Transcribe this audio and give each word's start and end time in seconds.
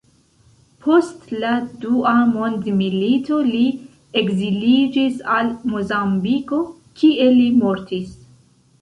Post 0.85 1.27
la 1.43 1.51
Dua 1.83 2.13
Mondmilito, 2.31 3.39
li 3.51 3.61
ekziliĝis 4.25 5.23
al 5.37 5.55
Mozambiko, 5.77 6.65
kie 7.05 7.33
li 7.41 7.49
mortis. 7.65 8.23